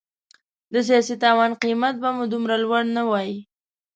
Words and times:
د 0.73 0.75
سیاسي 0.87 1.15
تاوان 1.23 1.51
قیمت 1.63 1.95
به 2.01 2.09
مو 2.15 2.23
دومره 2.33 2.55
لوړ 2.63 2.83
نه 2.95 3.03
وای. 3.09 3.31